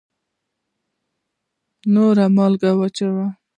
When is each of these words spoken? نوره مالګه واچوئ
نوره 1.93 2.25
مالګه 2.35 2.71
واچوئ 2.77 3.25